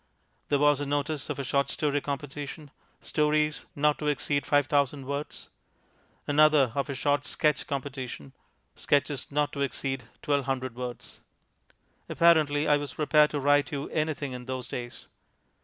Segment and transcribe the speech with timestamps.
[0.47, 5.49] There was a notice of a short story competition, stories not to exceed 5000 words;
[6.25, 8.33] another of a short sketch competition,
[8.75, 11.21] sketches not to exceed 1200 words.
[12.09, 15.05] Apparently I was prepared to write you anything in those days.